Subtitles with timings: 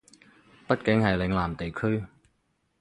[0.67, 2.07] 畢竟係嶺南地區